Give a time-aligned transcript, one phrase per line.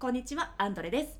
[0.00, 1.18] こんにちは、アンドレです。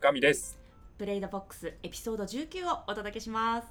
[0.00, 0.58] ガミです。
[0.98, 3.68] プレイドボックスエピソード19をお届けします。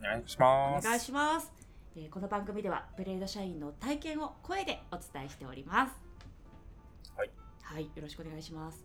[0.00, 0.84] お願いしおます。
[0.86, 1.52] 願いします。
[1.96, 5.92] えーこの番組ではプレイド社員の体験を声でお伝えしております。
[7.16, 7.30] はい。
[7.62, 8.84] はい、よろしくお願いします。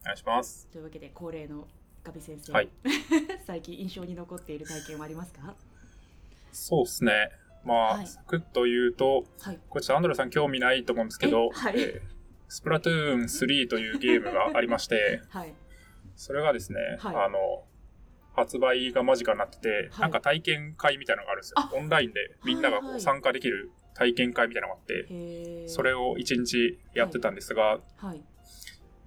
[0.00, 0.66] お願いします。
[0.72, 1.68] というわけで恒例の
[2.02, 2.70] ガビ先生、はい
[3.46, 5.54] 最近印象に残っている体験はありますか？
[6.50, 7.30] そうですね。
[7.64, 9.60] まあ、はいサクッと言うと、はい。
[9.68, 12.00] これちょっとアンドレさん興味ないと思うんですけど、えはいー
[12.52, 15.54] スプラトゥーン3というゲームがありまして、 はい。
[16.14, 17.16] それがですね、はい。
[17.16, 17.64] あの、
[18.34, 20.00] 発売が間近になってて、はい。
[20.02, 21.54] なんか体験会みたいなのがあるんですよ。
[21.56, 21.70] あ。
[21.72, 22.98] オンラインでみんながこはいはい。
[22.98, 28.22] う参加できる体験会みたいなのがあって、それを一日やってたんですが、はい。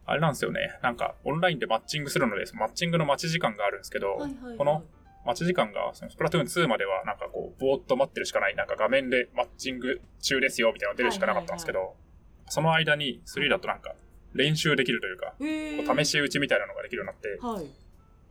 [0.08, 0.80] あれなんですよね。
[0.82, 4.58] なんか、オンラインでマッチングするので、マッチングの待ち時間があるんですけど、はいはいはい。
[4.58, 4.84] この
[5.24, 11.96] 待ち時間が、そのスプラトゥーン2までは、なんかこう、ぼーっと待ってるしかない、なんか画面でマッチング中ですよ、みたいなのが出るしかなかったんですけど、
[12.48, 13.96] その間に3だとなんか、
[14.34, 15.34] 練習できるというか、
[15.98, 17.72] う試し打ちみたいなのができるようになって、はい。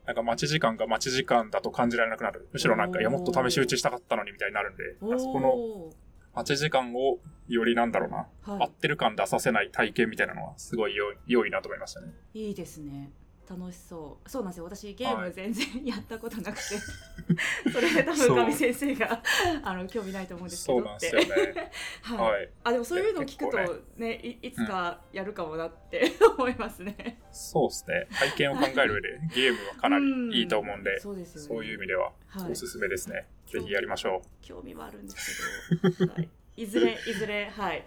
[0.05, 2.47] なんか待ち時間が待ち時間だと感じられなくなる。
[2.53, 4.83] むしろなんか、いや、もっと試し打ちしたかったのにみたいになるんで、
[5.17, 5.91] そこの
[6.35, 12.13] 待ち時間をよりなんだろうな、はい合ってる感出させない体験みたいなのは、すごい良い良いなと思いましたね。
[12.33, 13.11] いいですね
[13.49, 14.29] 楽しそう。
[14.29, 14.63] そうなんですよ。
[14.65, 15.33] 私ゲームはい。
[15.33, 16.77] 全然やったことなくて、
[17.71, 19.23] それで多分上先生が
[19.63, 21.71] あの興味ないと思うんですけどそうなんですよね。
[22.01, 22.31] はい。
[22.31, 22.49] はい。
[22.63, 24.15] あでもそういうのを聞くと結ね。
[24.15, 27.21] いいつかやるかもなって、 思いますね。
[27.31, 28.07] そうですね。
[28.11, 31.47] 体験を考える上でゲームはかなりいいと思うんで、そうですよね。
[31.47, 32.51] そういう意味でははい。
[32.51, 33.27] おすすめですね。
[33.47, 37.85] ぜひやりましょ興味はあるんですけど、はい、いずれいずれはい、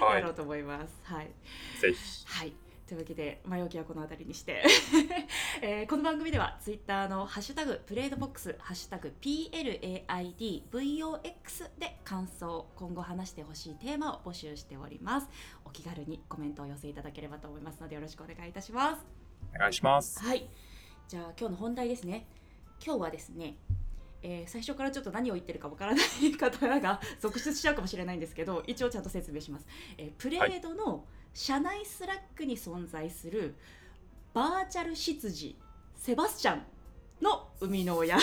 [0.00, 0.04] う。
[0.04, 0.20] はい。
[0.20, 0.34] やろう。
[0.34, 1.00] と思います。
[1.02, 1.30] はい。
[1.80, 2.26] ぜひ。
[2.26, 2.52] はい。
[2.92, 4.62] というわけで前置きはこの辺りにして、
[5.62, 10.60] えーこの番組ではツイッターのハッシュタグプレイドボックスハッシュタグ PLAIDVOX
[11.78, 15.30] で感想今後話してほしいテーマを募集しております。
[15.64, 19.06] お気軽にコメントを寄せいただければと思いますのでよろしくお願いいたします。
[19.54, 20.22] お願いします。
[20.22, 20.50] はい。
[21.08, 22.26] じゃあ今日の本題ですね。
[22.84, 23.56] 今日はですね
[24.20, 29.66] えー最初からちょっと何を言ってるかわからない方が続出しちゃうかもしれないんですけど一応ちゃんと説明します、
[29.96, 33.54] えープレードの社内 Slack に存在する
[34.34, 35.56] バーチャル執事
[35.96, 36.62] セバスチャン
[37.22, 38.18] の生みの親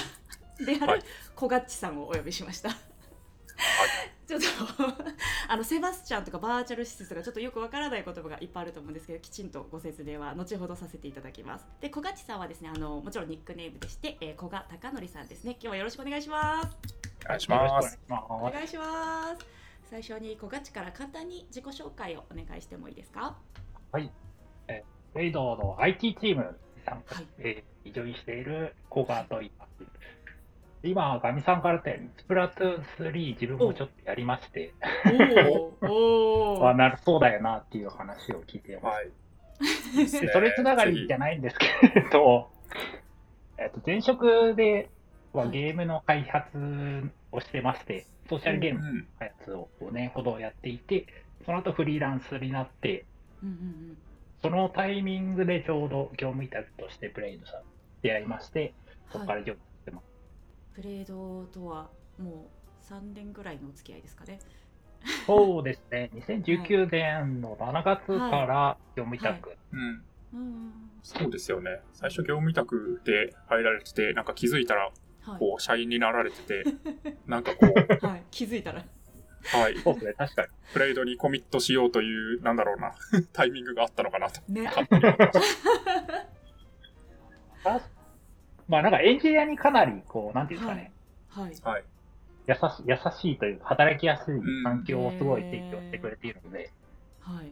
[0.60, 1.04] であるはい
[1.36, 2.70] コガッチさんをお呼びしました、
[4.28, 4.48] ちょっと
[5.48, 11.66] あのセバスチャンとかバーチャル施設とかちょっとよくわからない言葉がいっぱいあると思うんですけどきちんとご説明は後ほどさせていただきます。
[11.80, 15.52] で小勝さんはですねあのもちろんニックネームでして、えー、古賀貴則さんですね。
[15.54, 16.78] 今日はよろしくお願いします。
[17.26, 18.00] お願いします。
[18.10, 19.59] お願いします
[19.90, 23.36] 最初に小勝から簡単に自己紹介をお願いしてもいいですか？
[23.92, 24.12] はい。
[24.68, 29.70] えー、レイドの IT チームに参加はいして、ジョインしている古賀と言います。
[30.84, 34.74] 今、ガミさんから言ったように、スプラトゥーン3自分もちょっとやりまして、
[35.82, 38.96] お あ、なるそうだよなっていう話を聞いてます。
[39.98, 40.08] はい。
[40.08, 41.66] それつながりじゃないんですけ
[42.00, 42.50] れど、
[43.58, 44.90] えっと、前職で
[45.34, 49.08] はゲームの開発をしてまして、ソーシャルゲームのうん。
[49.18, 51.08] 開発を5年ほどやっていて、
[51.46, 53.06] その後フリーランスになって、
[53.44, 53.98] うんうん
[54.42, 57.62] そのタイミングでちょうど業務委託としてプレイドさん
[58.02, 58.74] 出会いまして、
[59.12, 60.06] そこから業務してます。
[60.76, 62.50] プレードとはも
[62.90, 64.40] う3年ぐらいのお付き合いですかね
[65.28, 69.80] そうですね、2019年の7月から業務委託、うん。
[69.80, 69.96] うん
[70.34, 71.82] うんそうですよね。
[71.94, 74.92] 最初業務委託で入られてて、なんか気づいたら、はい
[75.38, 76.64] こう、社員になられてて、
[77.28, 78.84] なんかこう、はい、気づいたら。
[79.44, 79.78] はい。
[79.80, 80.48] そうですね、確かに。
[80.74, 82.94] プレイドにコミットしようという、なんだろうな、
[83.34, 84.42] タイミングがあったのかなと。
[84.52, 84.70] ね。
[88.68, 90.94] まあなんかエンジニアにかなり、こう、なんていうんですかね、
[91.28, 91.56] はい。
[91.64, 91.84] はい。
[92.48, 96.72] 優し優しいというか、働きやすい環境をすごい提供してくれているので、
[97.20, 97.52] はい。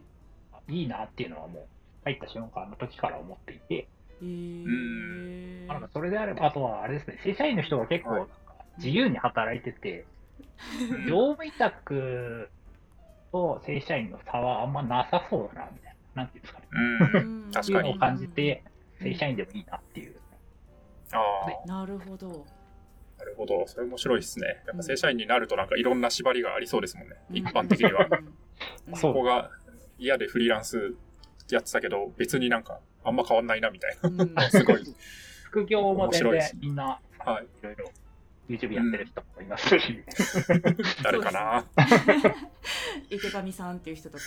[0.70, 1.68] いいなっていうのはもう、
[2.04, 3.88] 入った瞬間の時から思っていて、
[4.22, 8.28] えーうんまあなんかそれであれば、あとはあれですね、正社員の人が結構
[8.78, 10.06] 自由に働いてて、
[11.08, 12.50] 業務委託
[13.32, 16.24] と正社員の差はあんまなさそうだな、みたいな。
[16.24, 16.68] なんていうんですかね。
[16.72, 17.46] うん。
[17.46, 18.64] うん確かにっていうのを感じて、
[19.00, 20.16] 正社員でもいいなっていう。
[21.12, 21.18] あ
[21.64, 21.68] あ。
[21.68, 22.46] なるほど
[23.18, 23.68] なるほど。
[23.68, 24.64] それ面白いですね。
[24.68, 27.16] やっぱ正社員になるとなんかいろんな縛りがありそうですもんね。
[27.32, 28.08] 一般的には。
[28.12, 28.16] う
[28.92, 29.52] んそこが
[30.00, 30.96] 嫌でフリーランス
[31.50, 34.34] やってたけど、別になんかあんま変わんないなみたいうん。
[34.34, 34.50] な。
[34.52, 34.84] すごい。
[35.46, 37.46] 副業も全然みんな、はい。
[37.46, 37.92] いろいろ
[38.50, 40.04] YouTube やってる人もいますし、
[41.04, 41.66] 誰かな？
[43.10, 44.24] 池上さんっていう人とか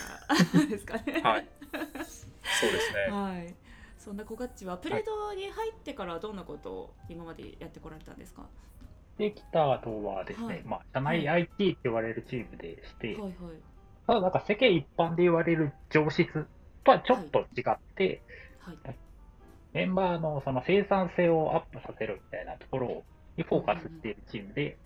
[0.67, 1.21] ですかね。
[1.23, 1.47] はい。
[1.71, 3.11] そうですね。
[3.11, 3.55] はい。
[3.97, 8.47] そんなコガッチはプレードに入ってからどんなことを今までやってこられたんですか？
[9.17, 10.63] できた後はですね、はい。
[10.63, 13.33] まあ、社内 IT って言われるチームでして、はいはい。
[14.07, 16.47] ただなんか世間一般で言われる上質
[16.83, 18.21] とはちょっと違って、
[18.59, 18.77] はい。
[19.73, 23.03] メンバーのその生産性をアップさせるみたいなところ
[23.37, 24.77] にフォーカスしているチームで、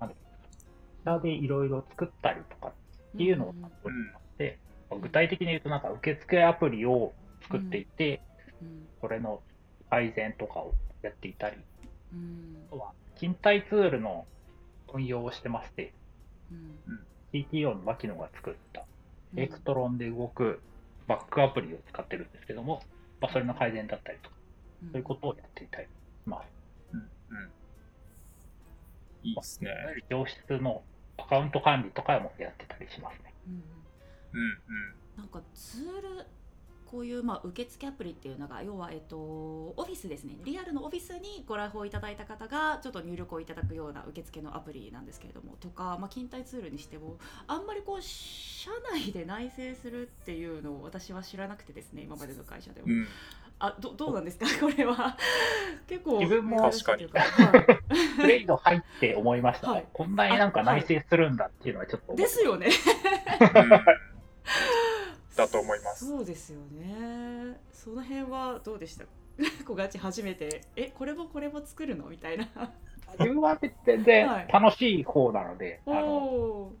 [0.00, 0.14] なんう
[1.04, 4.58] 下でいろいろ作ったりとかっていうのを担当になって、
[5.00, 8.20] 具体的に言うとなんか受付アプリを作っていて、
[8.60, 8.86] うん。
[9.00, 9.40] これの
[9.88, 11.56] 改善とかをやっていたり、
[12.12, 12.56] うん。
[12.68, 14.26] あとは勤怠ツールの
[14.92, 15.94] 運用をしてまして、
[16.50, 16.78] うん。
[17.32, 18.89] CTO の牧野が作ったうん
[19.36, 20.60] Electron で動く
[21.06, 22.82] Mac アプリを使ってるんですけども、
[23.20, 24.36] まあ、それの改善だったりとか、
[24.92, 25.88] そういうことをやっていたりし
[26.26, 26.46] ます。
[26.92, 27.00] うん。
[27.00, 27.50] うん。
[29.22, 29.72] いいですねい。
[29.72, 30.82] わゆる情シスの
[31.18, 33.34] アカウント管理とかもやってたりしますね。
[33.46, 33.62] うん
[34.32, 35.22] うんうん。
[35.22, 36.26] なんかツール
[36.90, 40.36] こういうまあ受付アプリっていうのが要はえっとオフィスですね。
[40.44, 47.16] リアルのオフィスにご来訪いただいた方がちょっと入力をいただくような受付のアプリなんですけれどもとか、まあ、勤怠ツールにしても
[47.46, 53.06] あんまりこう社内で内製するっていうのを私は知らなくてですね今までの会社でも、うん。
[53.62, 54.46] あどどうなんですか？
[54.58, 55.16] これは。
[55.86, 56.84] 結構自分も珍しい。
[56.86, 59.70] というはいプレイド入って思いました。
[59.70, 59.86] はい。
[59.92, 62.22] こんなになんか内製するんだっていうのはちょっと思って。
[62.22, 62.68] ですよね。
[62.68, 63.84] うん
[65.40, 66.06] だと思います。
[66.06, 67.58] そうですよね。
[67.72, 69.04] その辺はどうでした？
[69.66, 70.62] 小ガチ初めて。
[70.76, 72.06] えこれもこれも作るの？
[72.08, 72.46] みたいな。
[73.18, 74.48] 自分は全然 はい。
[74.52, 76.18] 楽しい方なので、あのお
[76.66, 76.72] お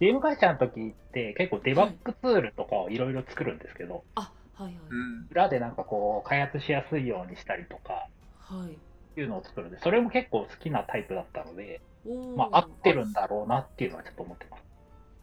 [0.00, 2.96] ゲーム会社の時って結構デバッグツールとかをい。
[2.96, 5.26] ろいろ作るんですけど、あはいはい、うん。
[5.30, 8.08] 裏でなんかこう開発しやすいようにしたりとか
[8.38, 8.78] はい。
[9.20, 11.80] いうのを作るんで、それも結構好きなタイプだったので、
[12.36, 14.64] まあ合ってるんだろうなっていうのはちょっと思ってます。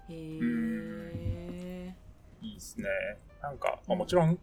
[0.10, 1.45] へえ
[2.46, 2.88] いいですね。
[3.42, 4.40] なんか、まあ、もちろん、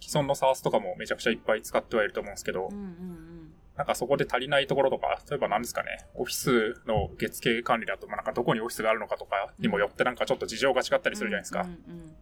[0.00, 11.62] 既存の SARS とかもめちゃくちゃいっぱい使ってはいると思うんですけど、うんうんなんかそこで足りないところとか、例えば何ですかね、オフィスの月経管理だと、まあなんかどこにオフィスがあるのかとかにもよってなんかちょっと事情が違ったうんりするじゃないですか。
[11.62, 12.16] うんうん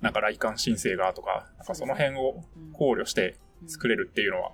[0.00, 3.36] なんか来館申請がとか、なんかその辺をうん考慮して
[3.66, 4.52] 作れるっていうのは、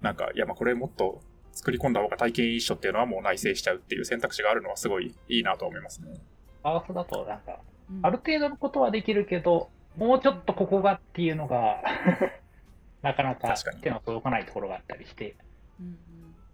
[0.00, 1.20] なんか、いやまあこれもっと
[1.52, 6.14] 作り込んだ方が体験一緒っていうのはもう内製しちゃうっていう選択肢があるのはすごいいいなと思いますね。
[6.64, 11.82] アースだとなんか、うんある程度のことはできるけど、もうちょっとここがっていうのが、
[13.02, 15.36] なかなか確かに手の届かないところがあったりして、
[15.80, 15.96] うんうん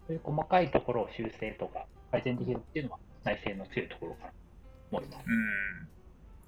[0.06, 4.34] そういう細かいところを修正とか改善できるっていうのは内製の強いところかなと
[4.90, 5.24] 思います。
[5.28, 5.88] うん。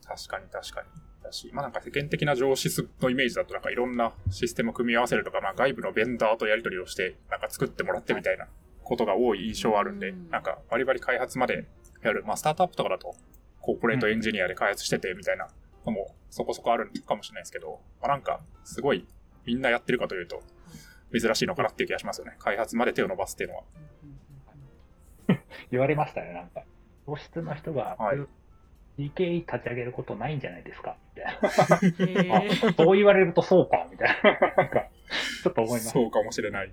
[0.04, 0.88] 確かに確かに。
[1.22, 2.68] だし、まあなんか世間的な上司
[3.00, 8.46] のイメージだとなんかいろんなシステムを組み合わせるとか、まあ外部のベンダーとやり取りをして、なんか作ってもらってみたいな
[8.82, 11.66] ことが多い印象はあるんで、うんなんかバリバリ開発まで
[12.02, 12.24] やる。
[12.26, 13.14] まあスタートアップとかだと、
[13.64, 15.48] コーポレートエンジニアで開発しててみたいな
[15.86, 19.06] のもそこそこあるかもしれないですけど、まあなんかすごい
[19.46, 20.42] みんなやってるかというと、
[21.18, 22.34] 珍しいのかなっていう気がしますよね。
[22.38, 23.62] 開発まで手を伸ばすっていうのは。
[25.70, 26.64] 言われましたね、なんか。
[27.06, 28.18] 教室の人が、はい
[28.96, 30.96] DKE 立ち上げることないんじゃないですか？
[31.16, 32.72] みたいな。
[32.76, 34.54] そう言われるとそうか、みたいな。
[34.56, 34.88] なんか、
[35.42, 35.90] ちょっと思います。
[35.90, 36.72] そうかもしれない。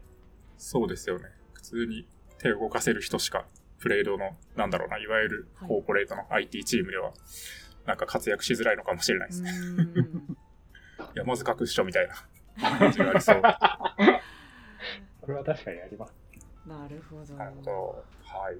[0.57, 1.25] そうですよね。
[1.53, 2.07] 普通に
[2.37, 3.47] 手を動かせる人しか、
[3.81, 7.11] プレイドの、なんだろうな、いわゆるはいコーポレートの IT チームでは、
[7.85, 9.51] なんか活躍しづらいのかもしれないですね。
[9.51, 10.37] うん
[11.15, 12.15] いや、まず書くっしょみたいな
[12.79, 13.41] 感じがありそう。
[13.41, 13.57] な
[15.21, 16.13] これは確かにあります。
[16.65, 18.05] なるほどるほど。
[18.23, 18.57] はい。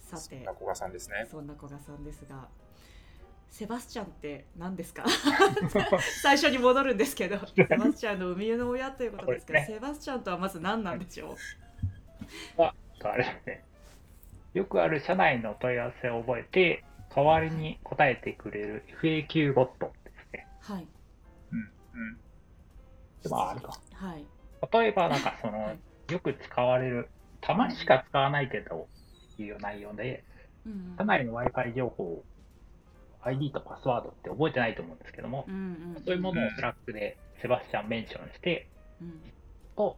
[0.00, 1.26] さて中古さんですね。
[1.30, 2.48] そんな古賀さんですが
[3.48, 5.04] セバスチャンって何ですか？
[6.22, 11.32] 最初に戻るんですけどセバスチャンの生みの親ということですが、そうですセバスチャンとはまず何なんでしょ
[12.58, 12.62] う？
[12.62, 13.64] あれですね。
[14.54, 16.84] よくある社内の問い合わせを覚えて、
[17.14, 20.46] 代わりに答えてくれる FAQ ボットですね。
[20.60, 20.86] はい
[21.52, 21.58] うん。
[21.58, 22.16] うん。
[23.22, 23.80] でまあ、あるか。
[23.92, 24.24] はい
[24.72, 25.74] 例えば、なんかそはの
[26.08, 27.10] い、よく使われる、
[27.42, 28.88] たまにしか使わないけど、
[29.38, 30.24] いう内容で、
[30.66, 32.24] うん社内の Wi-Fi 情報、
[33.24, 38.68] ID とパスワードって覚えてないと思うんですけどもう、んうんそういうものを Slack でセバスチャンメンションして、
[39.00, 39.20] うん
[39.76, 39.96] と、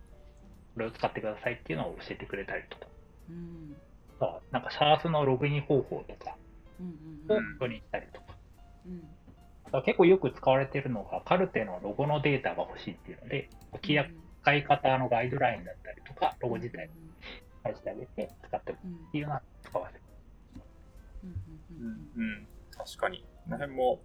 [0.74, 2.86] これを使ってくださいっていうのを教えてくれたりとか、
[3.28, 3.76] うん
[4.16, 6.36] あとはなんか SaaS のログイン方法とか
[6.80, 6.86] うん
[7.28, 8.26] うんを確認したりとか、
[8.86, 9.02] うん
[9.84, 13.50] 結構よく使われているのが、カルテのロゴのデータが欲しいっていうので、
[13.82, 14.10] 規約
[14.42, 16.88] 使い方のガイドラインだったりとか、ロゴ自体を
[17.64, 20.02] 返してあげて使ってもうんうんっていうような使わせる。
[21.72, 22.22] うん。
[22.22, 22.46] うん。
[22.70, 23.24] 確かに。
[23.44, 24.00] この辺も、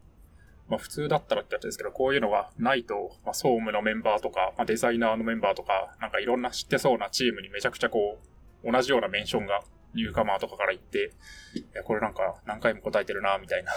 [0.68, 8.18] まあ普通だったらってやつですけど、こういうのがないと、まあ総務のメンバーとか、まあデザイナーのメンバーとか、なんかいろんな知ってそうなチームにめちゃくちゃこ
[8.63, 9.62] う、同じようなメンションが
[9.93, 11.12] ニューカマーとかから言って、
[11.55, 13.74] いや、これなんか何回も答えてるな、みたいな。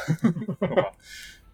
[0.69, 0.93] のが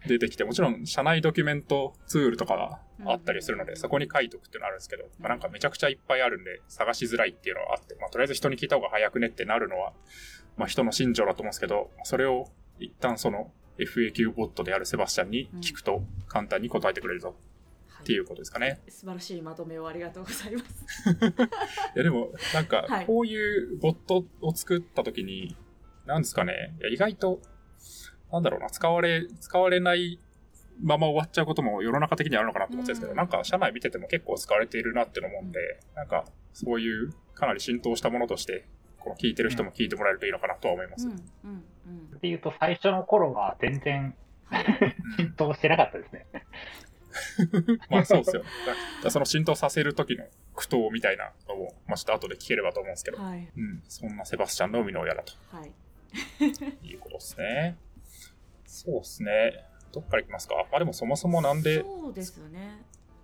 [0.07, 9.93] 出てきて、もちろん社内ドキュメントツールとかがあったりするので、そこに書いとくっていうのはあるんですけど、まあなんかめちゃくちゃいっぱいあるんで、探しづらいっていうのはあって、まあとりあえず人に聞いた方が早くねってなるのは、
[10.57, 12.47] まあ人の信条だと思うんですけど、それを
[12.79, 17.29] 一旦その FAQ ボットであるセバスチャンに聞くと簡単に答えてくれるぞ。
[17.29, 17.50] はい
[18.01, 18.81] っていうことですかね。
[18.89, 20.85] 素晴らしいまとめをありがとうございます。
[21.95, 25.55] いやでも、なんかはい、こういうボットを作った時に、
[26.05, 27.41] なんですかね、いや意外と、
[28.31, 30.19] なんだろうな、使われ、使われない
[30.81, 35.59] まま終わっちゃうことも世の中的にあるのかなと思ってたんですけど、うんなんか社内見てても結構使われているなっての思うんで、
[35.95, 38.65] なんか、そういうかなり浸透したものとして、
[38.99, 41.07] こう聞いてる人も聞いてもらえるといいのかなとは思います。
[41.07, 42.17] うんうんうん。
[42.17, 44.15] っていうと、最初の頃は全然
[44.51, 44.65] はい。
[45.17, 46.25] 浸透してなかったですね。
[47.89, 48.43] まあそうですよ。
[48.43, 50.25] だからその浸透させる時の
[50.55, 53.51] 苦闘みたいなのを、まあちょっと後で聞ければと思うんですけど、はい。
[53.55, 55.33] うん、そんなセバスチャンの生みの親だと。
[55.55, 55.71] はい。
[56.83, 57.77] いうことですね。
[58.65, 59.65] そうですね。
[59.91, 60.55] どっからいきますか？
[60.71, 62.81] まあでもそもそもなんでそうですよね。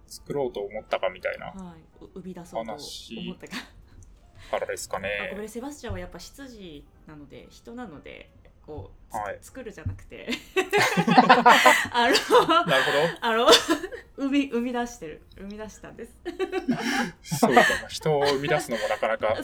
[0.07, 2.03] 作ろうと思ったかみたいなはい。
[2.03, 3.55] う生み出そうと話思ったか。
[4.51, 5.41] からですかあごめんね。
[5.41, 8.29] ねセバスチャンはやっぱ執事なので人なので
[8.67, 9.37] こう、つはい。
[9.41, 10.29] 作るじゃなくて。
[11.91, 13.47] あのなるほあの
[14.17, 15.21] 生み生み出してる。
[15.37, 16.11] 生み出したんです。
[16.25, 16.31] ど。
[17.21, 17.63] そうか。
[17.89, 19.43] 人を生み出すのもなかなか、 なん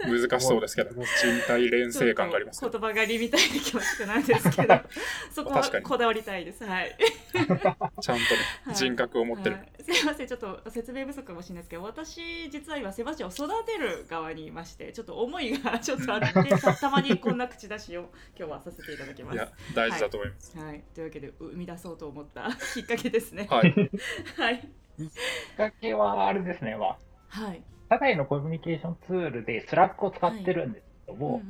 [0.00, 4.80] 難しそうですけど、賃貸連成感があります言葉狩りみたいな気持ちくなんですけど。
[5.32, 6.64] そこはこだわりたいです。
[6.64, 6.96] はい、
[7.32, 8.26] ちゃんとね
[8.64, 9.56] はい、人格を持ってる。
[9.56, 9.68] はい。
[9.82, 10.26] すいません。
[10.26, 19.34] ちょっと説明不足かもしれないですけど私実は今セバスチャンを育てる側にいましてちょっと思いがちょっとあるんでたたまにこんな口出しを今日はさせていただきます。
[19.34, 20.58] いや、大事だと思います。
[20.58, 23.46] はい、というわけで生み出そうと思った きっかけですね。
[23.50, 23.74] はい。
[24.36, 26.98] はい、きっかけはあれですね、まあ、
[27.28, 31.42] はい、社内のコミュニケーションツールで Slack を使ってるんですけども、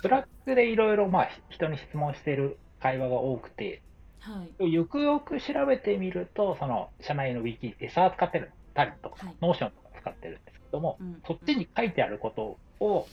[0.00, 3.82] Slack でいろいろまあ人に質問している会話が多くて、
[4.20, 9.36] はい、よくよく調べてみると、その社内のウィキ、 esa 使ってるたりとか、はい。
[9.40, 11.22] Notion とか使ってるんですけども、うん。
[11.26, 13.08] そっちに書いてあることを、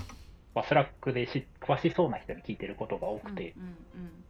[0.56, 4.24] まあ、 Slack でし詳しそうな人に聞いてることが多くて、うんうん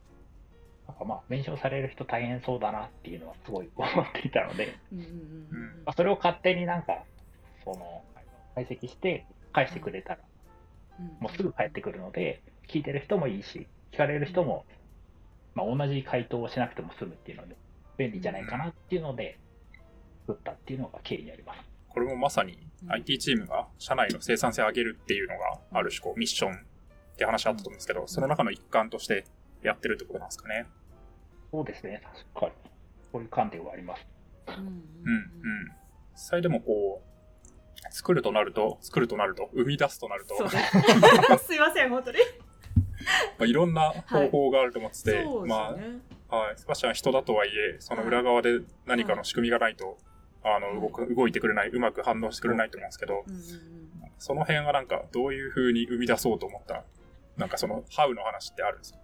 [0.88, 5.84] なんかまあ、メンションされる人大変そうだなっていうのはすごい思っていたので、うんうんうんうん。
[5.86, 7.04] まあ、それを勝手になんか、
[7.64, 8.04] その、
[8.56, 10.20] 解析して返してくれたら、
[11.00, 11.06] うん。
[11.22, 14.66] もうすぐ返ってくるので、聞いてる人もいいし、聞かれる人も、
[15.56, 17.56] まあ、同じ回答をしなくても済むっていうので、
[17.98, 19.40] 便利じゃないかなっていうので、
[20.28, 21.73] 作ったっていうのが経緯にあります。
[21.94, 26.54] これもまさにうん IT チームが社内の生産性を上げるっていうのがある種こうミッション
[27.14, 29.26] って話あったと思うんですけど、その中の一環として
[29.62, 30.66] やってるってことなんですかね。
[31.52, 32.02] そうですね、
[32.34, 32.52] 確かに。
[33.12, 34.06] こういう観点はあります。
[34.48, 35.24] うんうん。
[36.14, 40.58] 実際でもこう、作るとなると、作るとなると、生み出すとなると、そうで
[41.38, 41.46] す。
[41.46, 42.18] すいません本当に。
[43.38, 45.76] まあ、いろんな方法があると思ってて、そうですま。
[46.30, 50.00] あ、はい、セバスチャンは人だとはいえ、その裏側で何かの仕組みがないと、
[50.44, 53.24] あの、動く、動いてくれない、うまく反応してくれないと思うんですけど、
[54.20, 56.84] その辺はなんか、どういう風に生み出そうと思った、
[57.38, 59.00] なんかその、ハウの話ってあるんですか？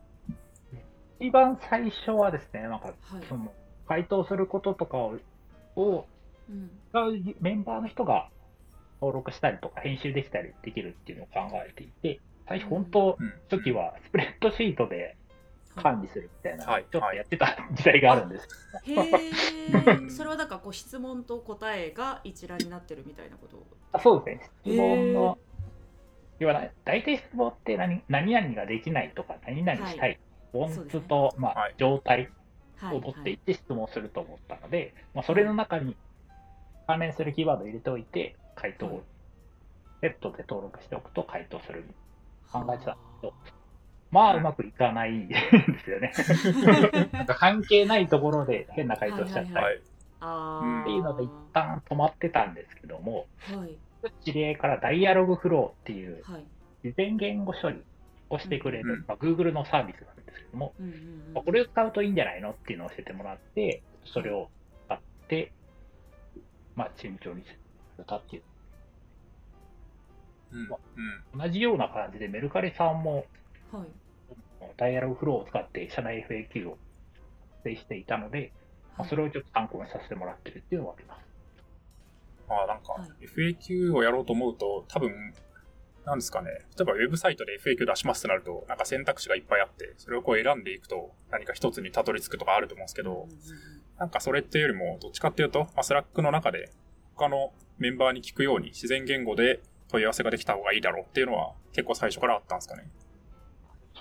[1.20, 2.96] 一番最初はですね、なんか、はい。
[3.28, 3.52] その、
[3.88, 5.18] 回答することとかを、
[5.76, 6.06] を
[7.42, 8.30] メンバーの人が
[9.02, 13.34] 登録したりとか編集できたりできるっていうのを考えていて、最初本当、うん。
[13.50, 15.16] 初期はスプレッドシートで
[15.80, 18.48] 管理するみたいな、はいちょっとやってた時代があるんです。
[18.84, 20.10] へえ。
[20.10, 23.66] それはだからこう質問と答えが一覧になってるみたいなこと？
[23.92, 25.38] あそうですね、質問への、
[26.40, 30.20] 要はな大体質問って何何々ができないとか、何々したい、
[30.54, 31.04] ボンツそうですね。
[31.08, 31.76] と、まあはい。
[31.78, 32.30] 状態
[32.78, 32.98] はい。
[32.98, 35.98] を取っていって質問すると思ったので、まあ、それの中に
[36.88, 39.04] 関連するキーワードを入れておいて、回答を
[40.02, 41.84] セットで登録しておくと回答する。
[42.52, 43.34] 考えてたんですけど、
[44.12, 45.36] まあうまくいかないんで
[45.84, 46.12] すよね。
[47.12, 49.76] なんか関係ないところで変な回答しちゃったり。
[49.76, 53.78] っていうので一旦止まってたんですけども、はい
[54.24, 56.46] 知り合いからダイアログフローっていうはい。
[56.84, 57.84] 事前言語処理
[58.30, 60.74] をしてくれる、うんまあ、Google のサービスがあるんですけども、
[61.34, 64.50] まあこれを使うといいんじゃないのっていうのを教えてもらって、それを
[64.86, 65.52] 使って、
[66.76, 68.44] まあ、慎重にすたっていう。
[70.54, 70.60] うん。
[70.62, 71.40] うん。
[71.40, 73.26] 同じような感じでメルカリさんも
[73.72, 73.88] はい。
[74.78, 76.78] Dialogflow を使って社内 FAQ を
[77.64, 78.52] 作成していたので、
[78.98, 81.30] まあ、それをちょっと参考にさせてもらってるっていうのがあります。
[82.48, 85.34] まあなんかは、FAQ をやろうと思うと、多分、
[86.06, 93.28] なんですかね、例えばウェブサイトで FAQ 出しますってなると、なんか選択肢がいっぱいあって、それをこう選んでいくと、何か一つにたどり着くとかあると思うんですけど、
[94.00, 96.72] なんかそれっていうよりも、どっちかっていうと、まあ、 Slack の中で、
[97.16, 99.60] 他のメンバーに聞くように自然言語で
[99.90, 102.90] 問い合わせができた方がいいだろうっていうのは、結構最初からあったんですかね。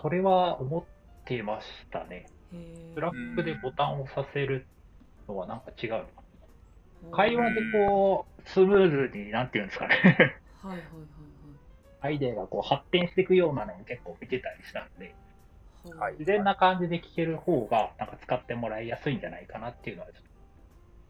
[0.01, 0.85] それは思っ
[1.25, 2.27] てましたね。
[2.95, 4.67] Slack でボタンを押させる
[5.29, 6.05] のはなんか違うのか
[7.05, 7.17] うんな。
[7.17, 9.95] 会話でこう、スムーズに、なんていうんですかね。
[10.63, 10.83] はいはいはい
[12.01, 15.17] アイデアがこう発展していくようなのを結構見てたりしたので、
[15.99, 20.23] はい自然な感じで聞ける方が、なんか使ってもらいやすいんじゃないかなっていうのは、ちょっ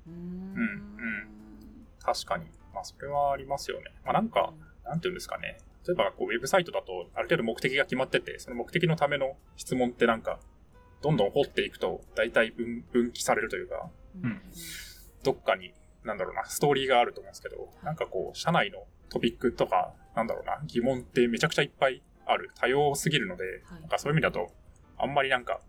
[0.07, 2.47] うーうんうん確かに。
[2.73, 3.85] まあ、それはありますよね。
[4.04, 4.54] まあ、なんか、
[4.85, 5.59] なんていうんですかね。
[5.88, 10.38] 例えば、こう、ウェブサイトだと、ある程度目的が決まってて、その目的のための質問ってなんか、
[11.00, 13.90] どんどん掘っていくと、大体分分岐されるというか、
[14.23, 14.42] うん
[15.25, 22.50] どっかに、なんだろうな、ストーリーがあると思うんですけど、なんかこう、社内のトピックとか、なんだろうな、疑問ってめちゃくちゃいっぱいある。
[22.54, 24.52] 多様すぎるので、はいなんかそういう意味だと、
[24.99, 25.61] あんまりなんか、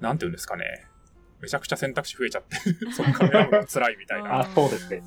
[0.00, 0.64] なんていうんですかね、
[1.40, 2.56] めちゃくちゃ選択肢増えちゃって、
[2.92, 5.02] そのカメラも辛いみたいなあ、そうですね。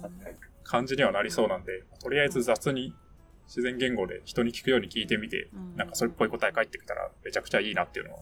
[0.63, 2.93] 感じにはなりそうなんで、とりあえず雑に
[3.47, 5.75] 自然言語で人に聞くように聞いてみて、うん。
[5.75, 8.19] なんかそれっぽい答え返ってきたらめちゃくちゃいいなっていうのは、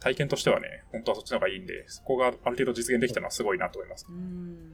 [0.00, 4.06] 体験としてはね、本当はそっちの方がいいんで、そこがある程度実現できたのはすごいなと思います。
[4.08, 4.72] うん。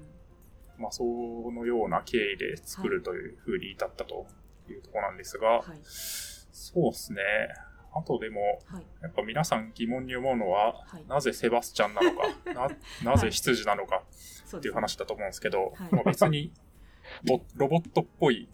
[0.78, 4.26] まあ、そのような経緯で作るという風に至ったと
[4.68, 5.80] いうところなんですが、はい。
[5.84, 7.20] そうですね。
[7.94, 8.86] あとでも、はい。
[9.02, 11.04] やっぱ皆さん疑問に思うのは、はい。
[11.08, 12.12] なぜセバスチャンなの
[12.54, 12.68] か、
[13.04, 14.02] ななぜ羊なのか
[14.56, 15.92] っていう話だと思うんですけど、はい。
[15.92, 16.52] まあ別に
[17.24, 18.48] ボロボットっぽい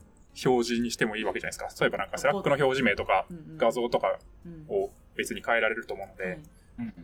[0.44, 1.84] 表示にしてもいいわけじゃないですか。
[1.84, 3.26] 例えばなんか Slack の表示名とか
[3.56, 4.66] 画像とかうん。
[4.68, 6.38] を別に変えられると思うので。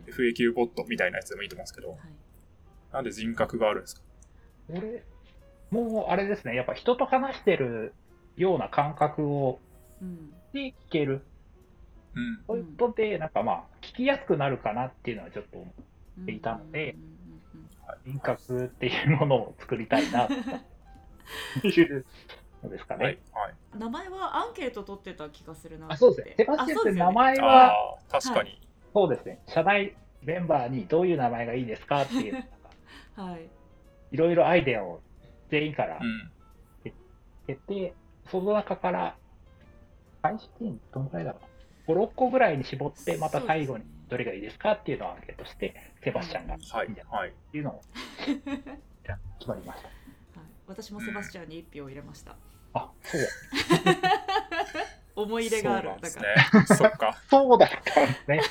[0.07, 1.99] FAQ ボットみたいなやつでもいいと思うんですけど、はい。
[2.91, 4.01] なんで人格があるんですか？
[4.67, 5.05] これ、
[5.69, 7.93] もうあれですね、やっぱ人と話してる
[8.35, 9.61] ような感覚を
[10.01, 10.29] うん。
[10.51, 11.21] で聞ける。
[12.15, 12.43] うん。
[12.45, 15.73] そういうことで、なんかまあ、聞きやすくなるかなっていうのはちょっと思
[16.17, 16.97] うんていたので
[18.05, 20.33] 人格っていうものを作りたいな、と。
[21.65, 22.05] いう
[22.63, 23.05] のですかね。
[23.05, 23.17] はい。
[23.33, 23.53] はい。
[23.73, 26.35] うん名前はアンケート取ってた気がするなあ、そうですね。
[26.37, 28.61] セバスチャンって名前あは、確かに。
[28.93, 29.39] そうですね。
[29.47, 32.43] 社内メンバーにどういう名前がいいですかっていう、
[33.15, 33.49] はい
[34.11, 35.01] いろいろアイデアを
[35.49, 36.31] 全員からうん。
[37.47, 37.93] 得て、
[38.29, 39.15] その中から、
[40.21, 41.39] 最終的にどのくらいだろ
[41.87, 42.01] うな。
[42.01, 47.33] 5、6個ぐらいに絞って、また最後にどれがいいですかっていうのをアンケートして、セバスチャンがいいんじゃはないいっはい。
[47.51, 47.81] ていうのを、
[49.39, 49.87] 決まりました。
[49.87, 49.93] は
[50.45, 52.35] い、私もセバスチャンに一票を入れました。
[52.73, 53.21] あ、そう。
[55.15, 55.89] 思い入れがある。
[55.89, 56.35] そうなんですだかね
[56.69, 56.75] ら。。
[56.75, 57.17] そっか。
[57.29, 58.41] そうだったんですね。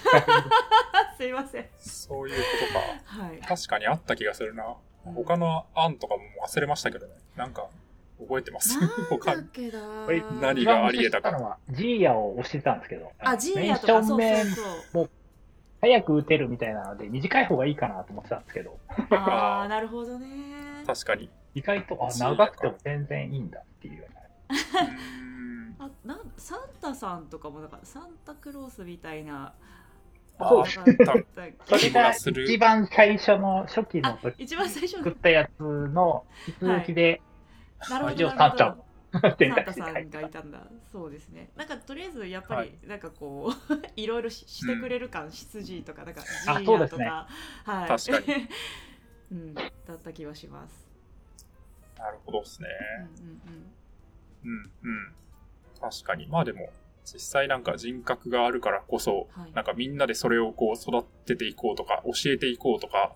[1.16, 1.66] すいません。
[1.78, 2.44] そういうこ
[3.06, 3.24] とか。
[3.24, 3.38] はい。
[3.40, 4.64] 確かにあった気がするな。
[4.64, 7.14] うん他の案とかも忘れましたけどね。
[7.34, 7.68] なんか、
[8.20, 8.78] 覚えてます。
[8.78, 9.78] なん他だっけだ。
[10.04, 14.44] これ何があり得たかは、ジーヤを押してたんですけど、あ、ジーヤとか、そうそう
[14.92, 15.10] そう。
[15.80, 18.78] 早く打てるみたいなので、短い方がいいかなと思ってたんですけど、
[19.10, 20.84] あ あ、なるほどね。
[20.86, 21.30] 確かに。
[21.54, 24.06] 意外と、あ、長くても全然いいんだっていう
[25.78, 29.54] あなんサンタさんとかもなんかサンタクロースみたいな。
[30.38, 30.64] そう。
[30.66, 30.80] そ
[31.76, 37.20] れが一番最初の初期のあ時一番最初の作ったやつの引き続きで、
[37.88, 38.64] なるほ一応どなるほど。
[38.64, 38.90] サンタ。
[39.72, 40.66] さんがいたんだ。
[40.92, 41.50] そうですね。
[41.56, 47.04] なんかとりあえずやっぱはりなんかこう、 い、ろいろししてくれる感、羊とかなんかジあーそうですね。
[47.04, 47.26] ヤ
[47.64, 47.88] とか、はい。
[47.88, 48.48] 確かに。
[49.32, 49.62] うん、だ
[49.94, 50.90] った気はします。
[51.98, 52.68] なるほどですね。
[53.18, 53.72] うんうんうん、
[54.44, 55.14] うん。
[55.80, 56.26] 確かに。
[56.26, 56.70] まあでも、
[57.04, 63.14] 実際なんか人格があるからこそ、はいなんかみんなでそれをこう育てていこうとか、教えていこうとか、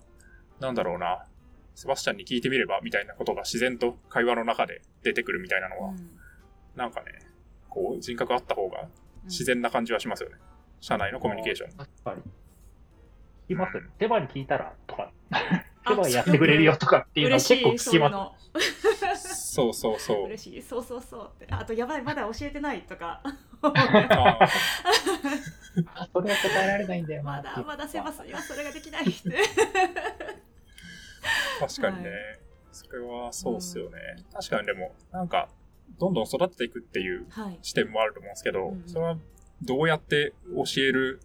[0.59, 1.25] なんだろうな、
[1.75, 6.09] セバスチャンに聞いてみればみたいなことが自然と会話の中で出てくるみたいなのは、うん。
[6.75, 7.19] なんかね、
[7.69, 8.87] こう人格あった方がうん
[9.25, 10.35] 自然な感じはしますよね。
[10.79, 11.69] 社内のコミュニケーション。
[11.71, 12.21] 確かに。
[12.21, 13.89] 聞きますよね。
[13.97, 15.39] 手羽に聞いたらとか、あ
[15.87, 18.53] 手羽やってくれるよとかっていうのは結構聞きます。
[19.63, 19.73] の。
[19.73, 20.25] そうそうそう。
[20.25, 21.53] 嬉しい、そうそうそうって。
[21.53, 23.21] あと、やばい、まだ教えてないとか。
[23.61, 24.47] あ
[26.13, 29.13] それは答えられないんだよなまだまだせます今それができないって。
[31.59, 32.19] 確かにね、はい
[32.71, 33.97] それはそうっすよね。
[34.33, 35.47] 確かにでも、なんか、
[35.97, 37.57] どんどん育てていくっていうはい。
[37.61, 39.17] 視点もあると思うんですけど、うんそれは
[39.61, 41.21] どうやって教える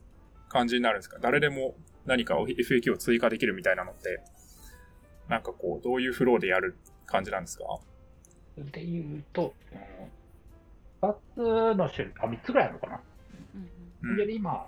[0.48, 1.18] 感じになるんですか？
[1.20, 1.74] 誰でも
[2.06, 4.22] 何かを FAQ を追加できるみたいなのって、
[5.28, 7.64] なんかこう、どういうフローでやる感じなんですか？
[8.56, 9.54] で言うと、
[11.02, 13.00] 2つの種類、あ、3つぐらいあるのかな。
[13.54, 14.66] うんうんで、今、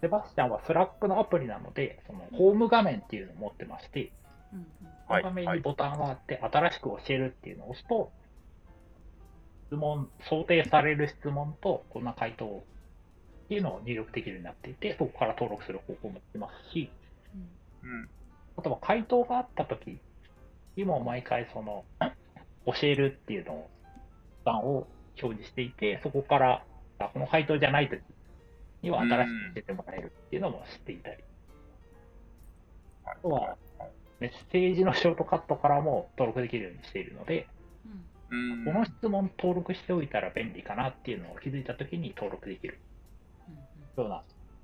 [0.00, 4.12] セバスチャンは Slack のアプリなので、そのホーム画面っていうのを持ってまして、
[4.52, 4.66] うんうん
[5.08, 8.10] はい画面にボタンがあって、新しく教えるっていうのを押すと、
[9.68, 12.64] 質問、想定される質問と、こんな回答
[13.44, 16.90] っていうのを入力できるようになっていて、そこから登録する方法もできますし、
[17.84, 18.08] うん。
[18.56, 20.00] あとは回答があったとき
[20.76, 21.84] にも毎回その、
[22.66, 23.70] 教えるっていうのを、
[24.44, 24.86] ボタンを
[25.22, 26.64] 表示していて、そこから、
[26.98, 28.00] あこの回答じゃないとき
[28.82, 31.16] には新しく教えてもらえるっていうのも知っていたり、
[33.04, 33.56] はいとは
[34.18, 37.48] メッセージのショートカットからも登録できるようにしているので、
[38.30, 38.64] うんうん。
[38.64, 42.80] この質問登録しておいたら便利かなっていうのを気づいたときに登録できる
[43.48, 44.22] うんような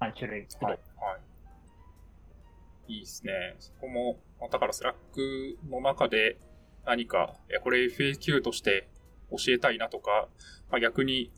[0.09, 0.67] 3種類ほど。
[0.69, 0.79] はい。
[0.97, 1.17] は
[2.89, 2.93] い。
[2.95, 3.33] いいですね。
[3.59, 6.39] そこも、まあだから Slack の中で
[6.85, 8.89] 何か、いや、これ FAQ として
[9.31, 10.29] 教えたいなとか、
[10.71, 11.31] まあ、逆に、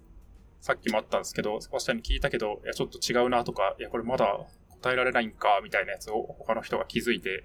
[0.60, 7.44] さっきもあったんですけど、セバスチャンに聞いたけど、いや、ちょっと違うなとか、いや、これまだ答えられないんか、みたいなやつを他の人が気づいて、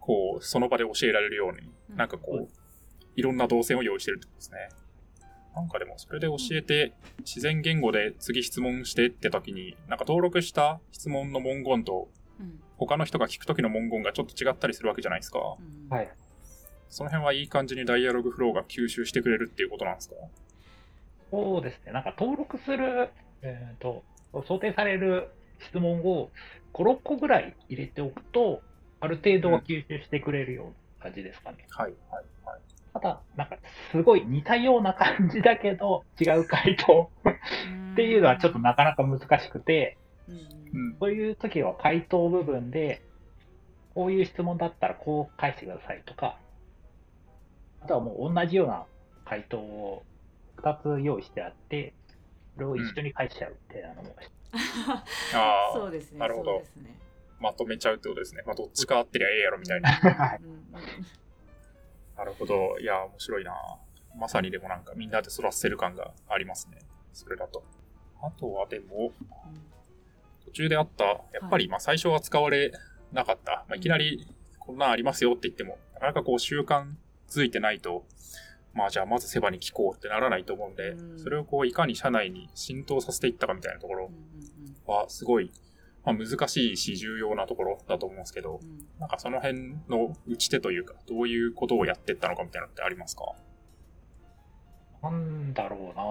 [0.00, 2.52] こう、その場で教えられるように、うんなんかこう、
[3.16, 4.68] いろんな動線を用意してるってことですね。
[5.54, 12.08] なんかでも、それで教えて、自然言語で次質問してって時に、なんか登録した質問の文言と、
[12.40, 15.40] うん他の人が聞く時の文言がちょっと違ったりするわけじゃないですか。
[15.40, 16.08] うんはい。
[16.90, 20.16] その辺はいい感じにダイアログフローが吸収してくれるっていうことなんですか？
[21.30, 21.92] そうですね。
[21.92, 23.10] なんか登録する、
[23.42, 24.02] えっ、と、
[24.46, 26.30] 想定される質問を
[26.72, 28.62] 5、6個ぐらい入れておくと、
[29.00, 30.66] ある程度は吸収してくれるよう
[31.00, 31.66] な感じですかね。
[31.70, 32.60] はい、はい、はい。
[32.94, 33.58] ただ、なんか、
[33.92, 37.10] すごい似たような感じだけど、違う回答
[37.92, 39.98] っていうのはちょっとなかなか難しくて、
[40.28, 40.38] うんう
[40.94, 40.96] ん。
[40.98, 43.02] そういう時は回答部分で、
[43.94, 46.38] こういう質問だったらこう返してくださいとか、
[47.80, 48.84] あとはもう同じような
[49.24, 50.02] 回答を
[50.56, 51.94] 2つ用意してあって、
[52.54, 54.16] それを一緒に返しちゃうみたいなのも、
[55.34, 56.98] ああ、 そうですねなるほどね
[57.40, 58.42] まとめちゃうってことですね。
[58.44, 59.90] まあ、どっちか合ってりゃええやろみたいな。
[59.90, 60.62] はいうんうん
[62.16, 62.76] なるほど。
[62.80, 63.52] いや、面白いな。
[64.18, 66.78] まさにでもなんかみんなで育てせる感がありますね。
[67.12, 67.62] それだと。
[68.20, 69.12] あとはでも、
[70.46, 72.72] 途中であった、やっぱりまあ最初は使われ
[73.12, 73.64] なかった。
[73.68, 74.26] まあ、いきなり
[74.58, 76.94] こんなんありますよって言っても、なかなかこう習慣
[77.28, 78.04] づいてないと、
[78.74, 81.18] まあじゃあまずセバに聞こうってならないと思うんで、うん。
[81.18, 84.10] それをこういかに社内に浸透させていったかみたいなところ
[84.86, 85.50] はすごい、
[86.04, 88.68] まあ、難しいし重要なところだと思うんですけど、うん。
[88.68, 93.24] うんなんかその辺の打ち手というか、どういうことをやってったのかみたいなのってありますか？
[95.02, 96.04] なんだろうな。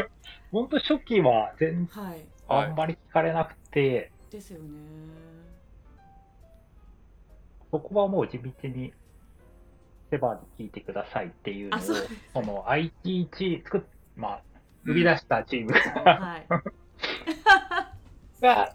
[0.50, 2.26] 本当初期は全はい。
[2.48, 2.66] はい。
[2.66, 4.68] あんまり聞かれなくて、ですよね
[7.70, 8.92] そこはもう地道に
[10.10, 11.94] セバーに聞いてくださいっていうのを、あそ
[12.32, 13.80] その IT チーム作っ、
[14.16, 14.42] まあ、
[14.84, 16.46] 生み出したチームはい。
[18.40, 18.74] が、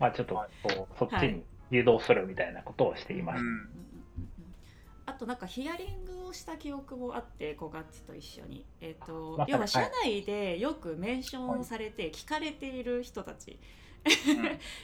[0.00, 3.40] まあちょっとう、そっちはいに誘導するみたいなことをしていました。
[3.40, 3.46] うん。
[3.46, 3.60] うんうん
[4.18, 4.54] うんうん
[5.06, 13.60] あとなんかヒアリングをした記憶もあって5月と一緒に、えっと要は社内でよくメンションされて聞かれている人たち、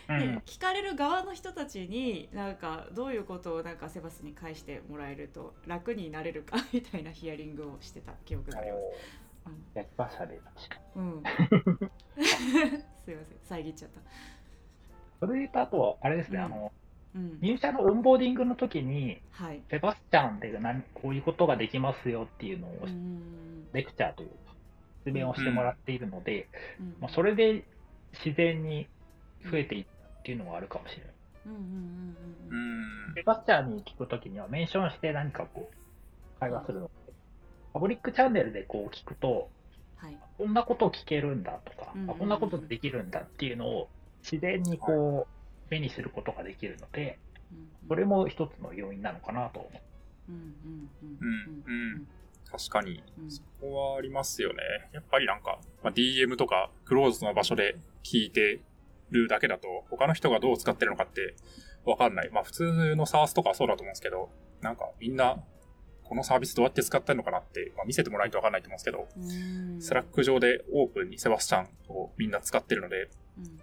[0.09, 0.35] うん。
[0.35, 9.30] で聞かれる側の人たちになんかどういうことをなんかセバスに返してもらえると楽になれるかみたいなヒアリングをしてた記憶があります。
[9.74, 11.02] やりましたね、確かに。
[11.02, 11.22] うん、
[13.04, 14.00] すいません遮っちゃった。
[15.20, 16.44] それで言うと、あとは、あれですね、うん。
[16.44, 16.72] あの、
[17.14, 19.62] うん、入社のオンボーディングの時に、はい。
[19.70, 23.66] セバスチャンで何こういうことができますよっていうのを、うん。
[23.72, 24.35] レクチャーというか、
[25.04, 26.48] 説明をしてもらっているので、
[26.80, 26.96] うん。
[27.00, 27.64] まあ、それで
[28.24, 28.88] 自然に
[29.50, 31.12] 増えていったっていうのはあるかもしれない。
[31.46, 32.16] うんうんうん
[32.50, 33.14] ううんん。
[33.14, 37.12] セバスチャンに聞くときには、メンションして何かこう、会話するので、
[37.72, 39.48] パブリックチャンネルでこう聞くと、
[39.96, 40.16] はい。
[40.38, 43.88] こんなこと聞けるんだとか、うんうんうんあこんなことできるんだっていうのを
[44.22, 47.18] 自然にこう、目にすることができるので、
[47.88, 49.70] それも一つの要因なのかなと思
[50.29, 50.33] う。
[50.33, 52.07] うんうんうんうんうん
[52.50, 54.57] 確かにう、んそこはありますよね。
[54.92, 58.61] やっぱりなんか、まあ、DM とかクローズの場所で聞いて
[59.11, 61.35] るだけだと、他の人がどう使ってるのかって
[61.85, 62.31] わかんない。
[62.31, 65.42] まあ普通の SARS とかはそうだと思うんですけど、なんかみんな、
[66.05, 69.81] このサービスどうやって使ってるのかなって、まあ、見せてもらわないとわかんないと思うんですけど、うん。
[69.81, 73.61] Slack 上でオープンにセバスチャンをみんな使ってるので、うん。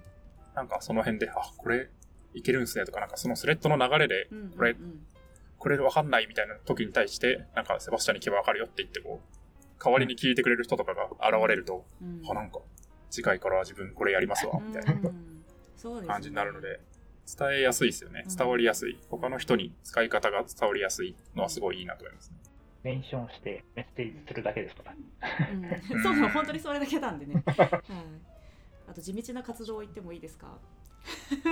[0.55, 1.89] なんかその辺で、あ、これ
[2.33, 5.05] いけるんすねとか、なんかそのスレッドの流れで、うんこれうん。
[5.57, 12.21] これわかんないみたいな時に対して、なんかセバスチャンに聞けばわかるよって言ってこう、代わりに聞いてくれる人とかが現れると、うん。
[12.29, 12.59] あ、なんか
[13.09, 14.93] 次回からは自分これやりますわ、みたいな。
[14.93, 15.36] うん
[16.07, 16.79] 感じになるので、
[17.37, 18.31] 伝えやすいですよねう。
[18.31, 18.97] ん伝わりやすい。
[19.09, 22.37] 他の人に使い方が伝わりやすいのはすごいいいなと思いますね。
[22.83, 24.93] メンションしてメッセージするだけですから。
[24.93, 25.61] うん
[26.03, 27.43] そうそう本当にそれだけなんでね。
[27.45, 27.69] はい。
[28.89, 30.57] あと地道な活動を言ってもいいですか？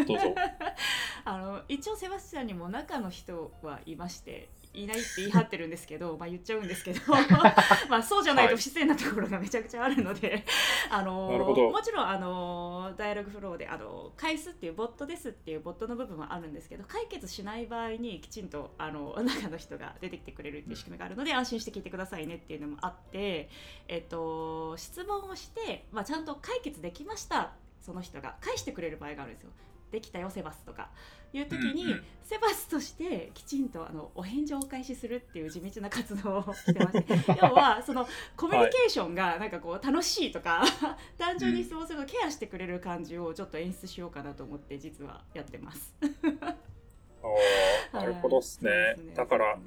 [0.08, 0.36] どうぞ。
[1.26, 4.50] あの一応セバスチャンにも中の人はいまして
[4.84, 7.00] いないって言い張ってるんですけど まあ言っちゃうんですけど
[7.90, 10.46] まあそうじゃないと不自然なところがめちゃくちゃあるので、
[10.90, 23.50] あのもちろんあのダイアログフローであの返すっていうボットですっていうボットの部分はあるんですけど解決しない場合にきちんとあの中の人が出てきてくれるっていう仕組みがあるので安心して聞いてくださいねっていうのもあって、
[23.88, 28.36] えっと、質問をして、まあ、ちゃんと解決できましたその人が。
[28.42, 29.52] 返してくれる場合があるんですよ。
[29.92, 30.90] できたよセバスとか。
[31.38, 32.04] いう時に、うんうん。
[32.24, 37.16] セバスとしてきちんとあのお返事をお返しするっていう地道な活動をしてまして。
[37.42, 40.64] 要はそのコミュニケーションがなんかこう楽しいとか
[41.18, 45.94] 単純に質問するとケアしてくれる感じをちょっと演出しようかなと思って実はやってます。
[46.02, 46.56] あー
[47.94, 48.72] なるほどっすね。
[48.72, 49.14] はすね。
[49.14, 49.58] だから、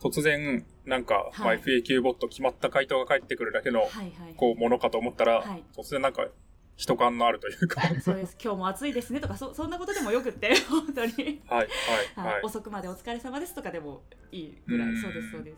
[0.00, 4.34] 突然、なんか、まあはい FAQ ボット決まった回答が返ってくるだけの、はいはい。
[4.36, 5.64] こう、ものかと思ったら、はい。
[5.74, 6.28] 突然なんか、
[6.76, 8.36] 人感のあるというか、はい、そうです。
[8.42, 11.68] 今日も暑いですねとかそそんなことでもよくって 本当に、はい、
[12.16, 12.42] はいはい。
[12.42, 14.94] 遅くまでお疲れ様ですとかでもいいぐらうん。
[14.94, 15.56] いそうですそうです。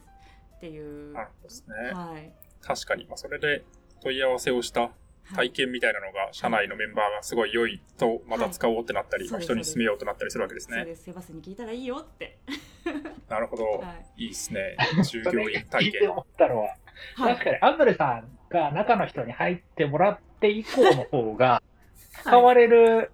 [0.56, 1.12] っていう。
[1.12, 1.74] なるほどですね。
[1.92, 2.32] はい。
[2.60, 3.64] 確かに、まあ、それで
[4.00, 4.90] 問い合わせをした
[5.34, 10.76] 体験みたいなのが、社内のメンバーがすごい良いと、また使おうってなったり、人に勧めようとなったりするわけですね。
[10.78, 11.04] そうです。
[11.04, 12.38] セバスに聞いたらいいよって。
[13.28, 13.64] なるほど。
[13.64, 14.24] はい。
[14.24, 14.76] いいですね。
[15.04, 15.92] 従業員体験。
[15.92, 16.76] 聞 いて思ったのは、
[17.16, 17.34] はい。
[17.34, 21.62] 確かにアンドレさんが中の人に入ってもらって以降の方が、
[22.22, 23.12] 使われる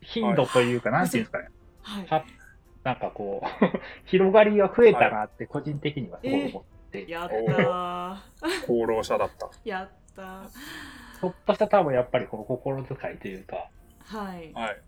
[0.00, 1.48] 頻度というか、なんていうんですかね。
[1.82, 2.24] は
[2.84, 8.18] なんかこう、 広がりが増えたなって個人的にはすごい思って、やったー。
[8.64, 9.48] 功労者だった。
[9.64, 10.48] やったー。
[11.20, 13.70] ちょっとした多分やっぱりこの心遣いというか、
[14.04, 14.52] はい。
[14.52, 14.80] はい。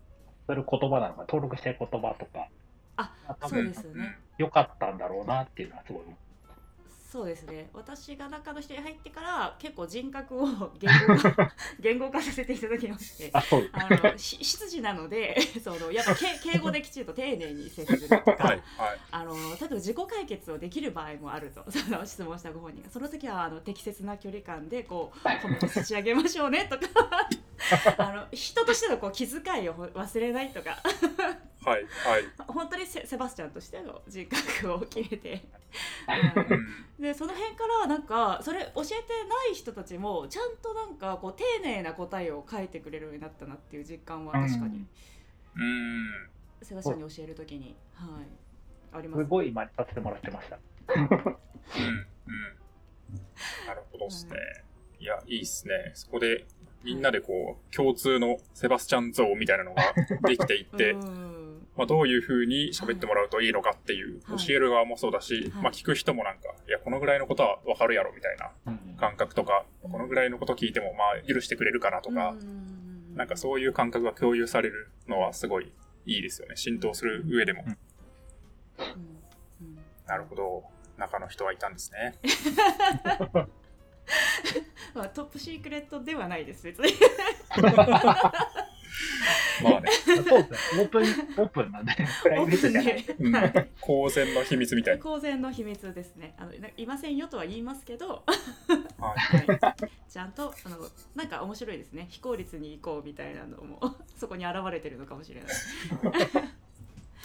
[0.45, 2.47] それ言葉なのか、登録してる言葉とか、
[2.95, 4.17] あ多分そうですよね。
[4.37, 6.15] 良かったんだろうなっていうのはすごい思う。
[7.09, 13.41] そうですね私が中の人に入ってから結構人格を 言語化 言語化させていただきましてあ、
[13.89, 18.37] のし執事なので そのやっぱけ敬語できちんと丁寧に接するとか、はい。
[18.37, 18.61] はい。
[19.09, 26.85] あの例えば自己解決をできる場合もあるとその質問したご本人がその時はあの適切な距離感でこう褒めて差し上げましょうねとか
[27.97, 30.77] あの人としてのこう気遣いを忘れないとか
[31.67, 31.83] はい。
[31.83, 32.23] はい。
[32.47, 34.25] 本当にセセバスチャンとしての人
[34.61, 38.93] 格を決めて、う うんんでその辺からなんかそれ教えて
[39.27, 44.87] ない人たちもちゃんとなんかこう丁寧な答えを書いてくれるようになったなっていう実感は確かに
[45.57, 46.29] うん。
[46.61, 50.57] セバスチャンに教えるときに、はい、ありますすごい真似させてもらってました。
[50.95, 51.03] うん。
[51.03, 51.09] うん。
[53.67, 54.37] なるほどですね。
[54.99, 55.91] いや、いいっすね。
[55.93, 56.45] そこで、
[56.83, 59.83] みんなでこう、共通のセバスチャン像みたいなのが
[60.27, 61.36] できていって、うん
[61.77, 68.51] まあ、どういう風に喋ってもらうといいのかっていう、はい教える側もそうだし、はいまあ、聞く人もなんか、いや、このぐらいのことはわかるやろみたいな
[68.97, 72.35] 感覚とか、うんこのぐらいのこと聞いても、まあ、許してくれるかなとか、
[73.15, 75.71] なんかうそういう感覚が共有されるのはすごい
[76.05, 76.55] いいですよね。
[76.57, 77.63] 浸透する上でも。
[77.63, 77.77] んうん
[79.61, 80.63] うんなるほど。
[80.97, 82.15] 中の人はいたんですね。
[84.93, 86.93] まあ、トップシークレットではないです別に
[89.63, 90.81] まあね、そうですね。
[90.81, 93.05] オープン、オープンなんで、 プライベートじゃない。
[93.19, 93.35] うん。
[93.35, 95.03] はい公然の秘密みたいな。
[95.03, 96.35] 公然の秘密ですね。
[96.37, 99.47] あのいませんよとは言いますけど、はい。
[99.61, 100.77] はい、ちゃんとあの
[101.15, 102.07] なんか面白いですね。
[102.09, 105.49] 非効率に行こうみたいなのもそこに現れてるのかもしれない、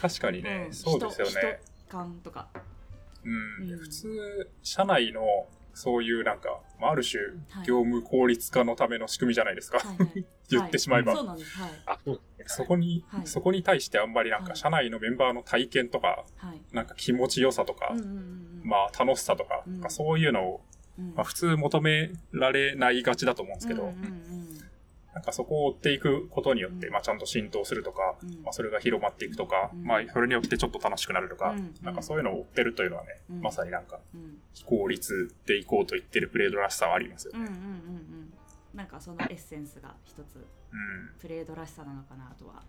[0.00, 0.74] 確かにね、うん。
[0.74, 1.60] そうですよ人ね。
[1.88, 2.48] 人感とか。
[3.24, 3.70] うん。
[3.70, 3.78] うん。
[3.78, 5.22] 普通、社内の
[5.74, 9.78] そういうなんか、まあある種はい、業務効率化のための仕組みじゃないですか。
[9.78, 10.24] はいはい。
[10.50, 11.12] 言ってしまえば。
[11.12, 11.58] はいそうなんです。
[11.58, 11.70] はい。
[11.86, 12.44] あ、そうですね。
[12.46, 13.26] そこに、はい。
[13.26, 14.56] そこに対してあんまりなんかはい。
[14.56, 16.60] 社内のメンバーの体験とか、はい。
[16.72, 18.60] なんか気持ちよさとか、うんうんうんうん。
[18.64, 19.74] まあ楽しさとか、うん。
[19.74, 20.60] なんかそういうのを、
[20.98, 21.14] うん。
[21.14, 24.41] まあ普通求められないがちだと思うんですけど、うんうんうん
[25.14, 26.92] なんかそこを追っていくことによって、うん。
[26.92, 28.42] まあちゃんと浸透するとか、うん。
[28.42, 29.84] まあそれが広まっていくとか、うん。
[29.84, 31.74] まあそれによってちょっと楽しくなるとか、うん。
[31.82, 33.40] なんかそういうのを追ってるというのはね、うん。
[33.40, 34.38] まさになんかうん。
[34.54, 37.40] 非効率でいこうと言ってるプレードらしさはありますよね。
[37.40, 38.32] うんうんうんうん。
[38.74, 41.10] なんかそのエッセンスが一つうん。
[41.20, 42.62] プレードらしさなのかなとは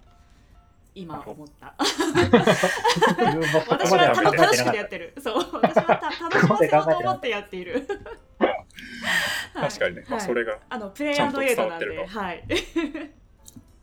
[0.95, 1.73] 今思った。
[1.79, 5.13] 自分もそこ私まではは楽楽しくやってる。
[5.19, 5.36] そう。
[5.53, 7.88] 私はた楽しませようと思ってやっている
[9.54, 12.44] 確かにね、まあそれがあのプレイアンドエイドなんちゃんと伝わってるとではい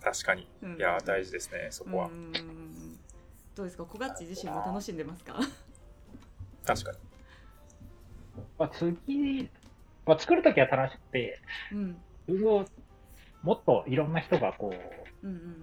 [0.02, 0.48] 確かに。
[0.62, 2.10] うんいやー、大事ですね、そこはう。
[2.10, 2.32] ん
[3.54, 3.84] どうですか？
[3.84, 5.34] 小ガッチ自身も楽しんでますか？
[6.64, 6.96] 確かに。
[6.96, 8.42] た。
[8.58, 9.50] まあ、次、
[10.06, 11.40] まあ、作るときは楽しくて、
[11.72, 12.02] うん
[13.42, 14.70] もっといろんな人がこ
[15.22, 15.60] う、うんうんうん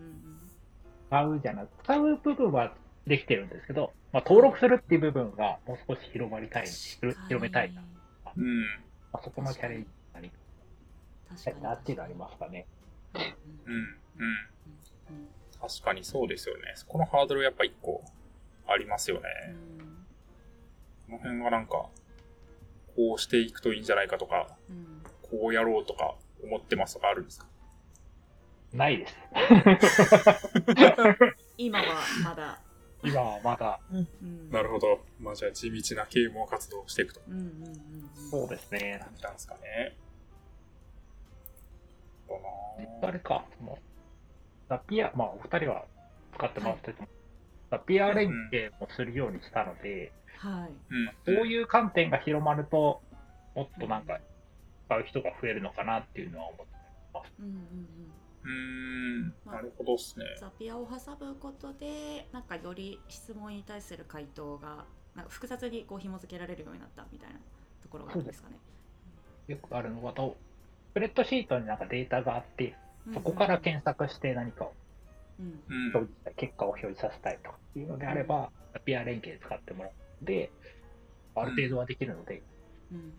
[1.10, 2.74] 使うじゃなく、使う部分は
[3.06, 7.82] できてるんですけど、まあ、登録するっていう部分がもう少し広まりたい、広広めたいな。
[8.26, 8.66] まうん。
[9.18, 10.32] あ、そこのチャレンジになり
[11.30, 12.66] 確かになっていうのはありますかね。
[13.14, 13.74] うんうん。
[13.74, 14.24] うん。
[14.24, 15.28] うん
[15.60, 16.74] 確かにそうですよね。
[16.76, 18.04] そこのハードルやっぱ一個
[18.68, 19.24] ありますよね。
[21.08, 21.88] この辺はなんか、
[22.96, 24.88] こうしていくといいんじゃないかとか、うんうん
[25.30, 27.48] こうやろうとか思ってますとかあるんですか？
[28.72, 29.14] ないです。
[31.58, 31.86] 今は
[32.24, 32.60] まだ
[33.04, 35.00] 今はまだ、うんなるほど。
[35.20, 37.22] まあじゃあ地道な啓蒙活動をしていくと。
[37.28, 37.78] うんうんうんうん
[38.30, 39.00] そうですね。
[39.04, 39.96] 感じなんですかね。
[43.02, 43.78] あれか、その、
[44.70, 45.86] ザピア、まあ、お二人は
[46.36, 50.72] 使ってもらってても、ピア連携もするようにしたので、はい
[51.26, 51.36] うん。
[51.36, 53.02] そういう観点が広まると、
[53.56, 54.20] もっとなんか、
[54.88, 56.66] 使う人が増えるのかなっていうのは思って
[57.14, 57.32] ます。
[57.40, 58.17] うんうんうん
[58.48, 59.34] うーん。
[59.46, 60.26] なるほどっすね。
[60.40, 67.36] ザピアを挟むことでなんかより質問に対する回答がなんか複雑にこう紐付けられるようになったみたいな
[67.84, 68.58] ところがあるんですかね。
[69.48, 70.36] よくあるのはと、
[70.92, 72.76] スプレッドシートになんかデータがあって、
[73.14, 74.74] そこから検索して何かを
[75.40, 76.10] うんうん。
[76.36, 78.50] 結果を表示させたいとかっていうのであれば、
[78.86, 80.52] ピア連携使ってもらうので、
[81.36, 82.42] ある程度はできるので、
[82.92, 83.14] うんうん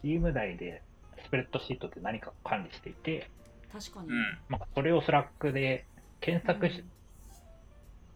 [0.00, 0.80] チーム内で
[1.24, 3.37] スプレッドシートで何かを管理していて、うん、
[3.72, 4.08] 確かに。
[4.08, 4.38] うん。
[4.48, 5.84] まあ、それをスラックで
[6.20, 6.90] 検索し、うん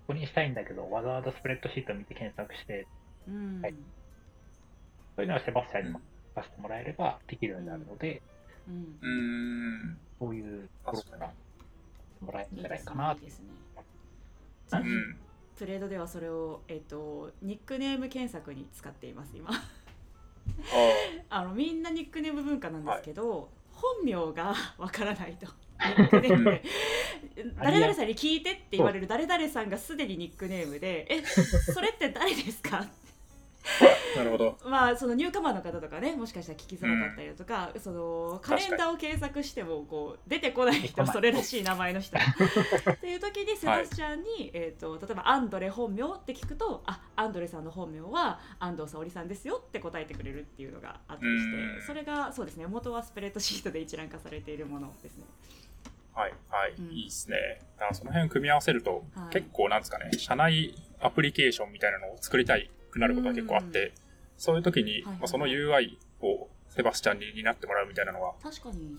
[0.02, 2.86] ここにしたいんだけど、わざわざスプレッドシート見て検索して、
[3.28, 3.74] うんはい
[5.14, 6.00] そういうのはセバスチャンにも
[6.34, 8.20] 出してもらえればできるようになるので、
[8.66, 9.98] うんうーん。
[10.18, 11.32] そういうところから
[12.20, 13.46] もらえるんじゃないかいないですね。
[14.72, 15.16] ういいですねん。
[15.56, 19.62] プレードではそれを、えっとニックネーム検索に使っています今あ
[21.28, 23.50] あのみんなニックネーム文化なんですけど、
[23.82, 25.46] 本名がわからないと。
[25.98, 26.62] ニックネームで。
[27.60, 31.06] 誰々さんに聞いてって言われる誰々さんがすでにニックネームで。
[31.10, 32.78] えそれって誰ですか？
[32.78, 33.01] あ。
[34.16, 34.59] なるほど。
[34.64, 42.18] まあそのニューカマーの方とかねもしかしたら聞きづらかったりだとか、そのカレンダーを検索してもこう出てこない人それらしい名前の人。
[42.18, 51.83] っていう時にセバスチャンに、えー、と例えばアンドレ本名って聞くとあアンドレさんの本名は安藤沙織さんですよって答えてくれるっていうのがあったりしてうん。
[51.83, 55.25] それがそうですね元はスプレッドシートで一覧化されているものですね。
[56.14, 56.92] はい、はい、うん。
[56.92, 57.37] いいですね。
[57.77, 59.33] だからその辺組み合わせると、はい。
[59.33, 63.92] 結構なんですかね、社内アプリケーションみたいなのを作りたいくなることが結構あって、
[64.37, 68.96] そういう時に、はいはいまあ、その UI をセバスチャンに担ってもらうみたいなのは、確かに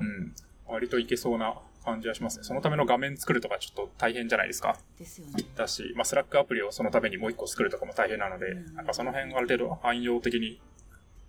[0.00, 0.34] うん、
[0.66, 2.44] 割といけそうな感じはしますね。
[2.44, 4.78] そのための画面作るとかちょっと大変じゃないですか。
[4.98, 5.44] ですよね。
[5.56, 10.60] だし、まあ、スラックアプリをそのためにもう一個作るとかも大変なので、うんなんかその辺がある程度汎用的に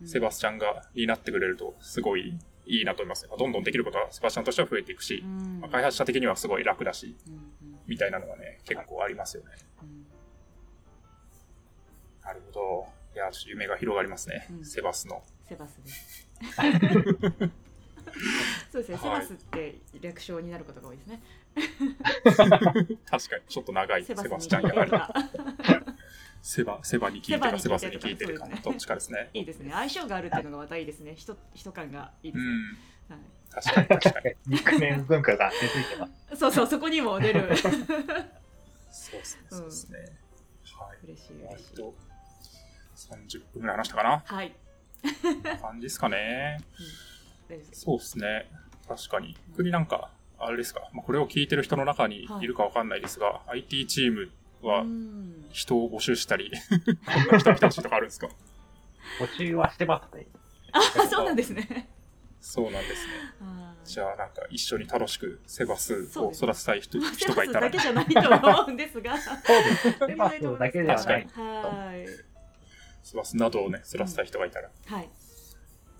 [0.05, 3.31] セバスチャンが担ってくれるとすごいいいなと思いますね。
[3.37, 7.41] どんどんできることはセバスチャンとしては増えていくしう、んまあ開発者的にはすごい楽だし、うんうん
[7.87, 9.49] みたいなのがね、結構ありますよね。
[9.83, 10.05] うん
[12.25, 12.87] なるほど。
[13.13, 14.47] いや、夢が広がりますね。
[14.49, 15.23] うんセバスの。
[15.47, 16.27] セバスです。
[18.71, 21.21] そうですね、セはいバスって略称になることが多いですね。
[23.05, 24.91] 確かに、ちょっと長いセバセバスにスチャンやはり。
[24.91, 25.13] が
[26.41, 29.29] セバ、セバに聞いてか、セバスにに聞いてるか聞いてるか、どっちかですね。
[29.33, 29.71] いいですね。
[29.71, 31.15] 相性があるっていうのがまたいいですね。
[31.15, 32.51] 人人感がいいですね。
[33.09, 33.15] うん。
[33.15, 34.35] はい確かに、確かに。
[34.47, 36.13] ニックネーム文化が根付いてます。
[36.35, 37.55] そうそう、そこにも出る。
[38.91, 39.43] そうですね。
[39.49, 39.99] そうですね。
[39.99, 40.05] は
[40.93, 40.97] い。
[41.05, 41.75] 嬉しい嬉しい。
[43.09, 44.55] 割と、30分ぐらい話したかなはい。
[45.61, 46.57] 感じですかね。
[47.71, 48.49] そうですね。
[48.87, 49.35] 確かに。
[49.51, 56.51] 逆になんか、あれですか、まあ、これを聞いてる人の中にいるかわかんないですが、IT チームはうん人を募集したり、
[57.05, 58.27] こんな人来てほしいとかあるんですか？
[59.19, 60.27] 募集はしてますね。
[60.71, 61.89] あ、そうなんですね。
[62.41, 63.13] そうなんですね。
[63.85, 69.17] じゃあなんか一緒に楽しくセバスを育てたい人,、まあセ人がいたらバスだけ、じゃないと思うんですが。
[69.17, 69.91] そうです。
[70.07, 71.27] セバスだけではない。
[71.33, 72.05] はい。
[73.35, 75.09] などをね、育てたい人がいたら、はい。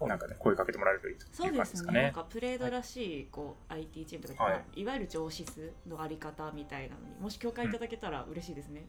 [0.01, 2.03] なんかね、声かけてもらえるといいとそいうう感じですすかでね。
[2.03, 2.15] なんね。
[2.15, 8.85] かプレードらしいこう IT チームとか、はいまあいわゆる上質のあり方みたいなのにもし共感いただけたら嬉しいですね。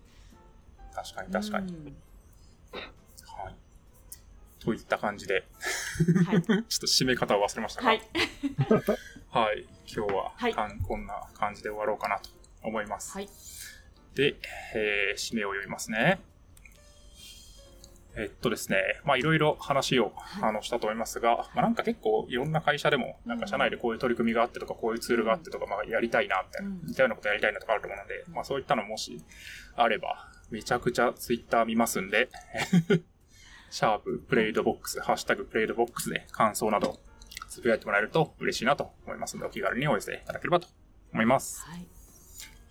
[0.94, 1.72] 確かに確かに。
[1.72, 1.85] うん
[3.38, 3.55] はい。
[4.59, 5.44] といった感じで、
[6.26, 6.42] はい。
[6.42, 8.00] ちょっと締め方を忘れましたが、はい。
[9.31, 9.66] はい。
[9.87, 12.31] 今日は、はいこんな感じで終わろうかなと
[12.62, 13.12] 思います。
[13.12, 13.29] はい。
[14.14, 14.35] で、
[14.74, 16.18] えー締めを読みますね。
[18.18, 29.22] えっとですね、まあいろいろ話を、はいあのしたと思いますが、まあなんか結構いろんな会社でも、なんか社内でこういう取り組みがあってとか、こういうツールがあってとか、まあやりたいな、みたいな、うん似たようなことやりたいなとかあると思うので、まあそういったのもし
[29.76, 32.29] あれば、めちゃくちゃツイッター見ますんで、
[33.70, 36.98] シャープ PLAID BOX、ハッシュタグ PLAID BOX で感想など
[37.48, 40.68] つぶやいてもらえると嬉しいなと思いますので、お気軽にお寄せいただければと
[41.12, 41.62] 思います。
[41.66, 41.87] はい。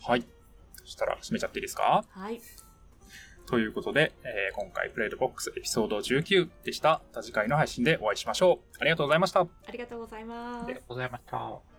[0.02, 0.26] はい。
[0.76, 2.04] そしたら締めちゃっていいですか？
[2.10, 2.40] はい。
[3.48, 6.90] ということで、えー今回 PLAID BOX エピソード19でした。
[6.90, 8.78] また次回の配信でお会いしましょう。
[8.80, 9.42] ありがとうございました。
[9.42, 10.90] ありがとうございますありがとう。
[10.90, 11.75] ございました。